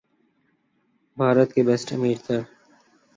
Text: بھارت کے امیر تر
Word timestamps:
بھارت 1.17 1.49
کے 1.53 1.61
امیر 1.93 2.17
تر 2.27 2.39